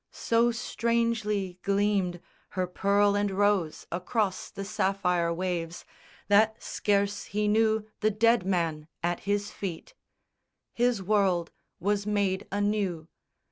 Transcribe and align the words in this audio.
So 0.09 0.49
strangely 0.51 1.59
gleamed 1.61 2.21
Her 2.57 2.65
pearl 2.65 3.15
and 3.15 3.29
rose 3.29 3.85
across 3.91 4.49
the 4.49 4.65
sapphire 4.65 5.31
waves 5.31 5.85
That 6.27 6.63
scarce 6.63 7.25
he 7.25 7.47
knew 7.47 7.85
the 7.99 8.09
dead 8.09 8.43
man 8.43 8.87
at 9.03 9.19
his 9.29 9.51
feet. 9.51 9.93
His 10.73 11.03
world 11.03 11.51
was 11.79 12.07
made 12.07 12.47
anew. 12.51 13.09